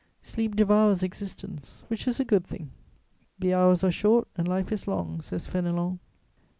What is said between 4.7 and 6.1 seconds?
is long," says Fénelon.